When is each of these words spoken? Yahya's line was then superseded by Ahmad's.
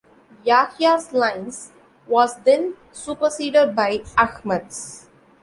Yahya's 0.45 1.13
line 1.13 1.51
was 2.07 2.35
then 2.39 2.73
superseded 2.91 3.75
by 3.75 3.99
Ahmad's. 4.17 5.07